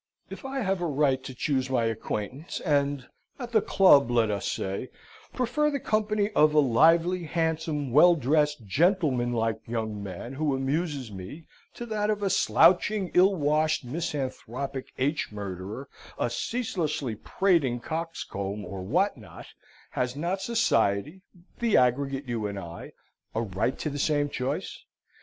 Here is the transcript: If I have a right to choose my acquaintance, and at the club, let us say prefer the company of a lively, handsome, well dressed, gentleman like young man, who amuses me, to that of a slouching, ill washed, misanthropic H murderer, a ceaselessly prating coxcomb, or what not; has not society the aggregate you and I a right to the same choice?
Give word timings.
If 0.31 0.45
I 0.45 0.61
have 0.61 0.81
a 0.81 0.87
right 0.87 1.23
to 1.25 1.35
choose 1.35 1.69
my 1.69 1.83
acquaintance, 1.85 2.59
and 2.61 3.07
at 3.37 3.51
the 3.51 3.61
club, 3.61 4.09
let 4.09 4.31
us 4.31 4.51
say 4.51 4.89
prefer 5.31 5.69
the 5.69 5.79
company 5.79 6.31
of 6.31 6.55
a 6.55 6.59
lively, 6.59 7.25
handsome, 7.25 7.91
well 7.91 8.15
dressed, 8.15 8.65
gentleman 8.65 9.31
like 9.31 9.59
young 9.67 10.01
man, 10.01 10.33
who 10.33 10.55
amuses 10.55 11.11
me, 11.11 11.45
to 11.75 11.85
that 11.85 12.09
of 12.09 12.23
a 12.23 12.31
slouching, 12.31 13.11
ill 13.13 13.35
washed, 13.35 13.85
misanthropic 13.85 14.91
H 14.97 15.31
murderer, 15.31 15.87
a 16.17 16.31
ceaselessly 16.31 17.13
prating 17.13 17.79
coxcomb, 17.79 18.65
or 18.65 18.81
what 18.81 19.17
not; 19.17 19.45
has 19.91 20.15
not 20.15 20.41
society 20.41 21.21
the 21.59 21.77
aggregate 21.77 22.25
you 22.27 22.47
and 22.47 22.57
I 22.57 22.93
a 23.35 23.43
right 23.43 23.77
to 23.77 23.91
the 23.91 23.99
same 23.99 24.29
choice? 24.29 24.83